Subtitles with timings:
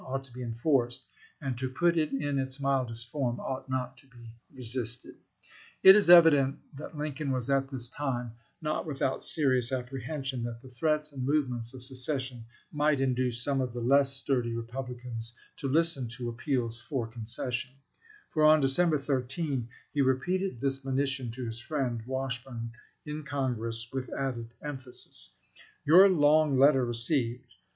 [0.03, 1.05] ought to be enforced—
[1.57, 3.43] to put it in its mildest form, MS.
[3.47, 5.15] ought not to be resisted.1
[5.83, 8.31] It is evident that Lincoln was at this time
[8.63, 13.73] not without serious apprehension that the threats and movements of secession might induce some of
[13.73, 17.69] the less sturdy Kepublicans to listen to appeals for concession;
[18.31, 22.71] for on December 13 he repeated this monition to his friend Washburne
[23.05, 25.29] in Congress, with added emphasis:
[25.85, 27.53] Your long letter received.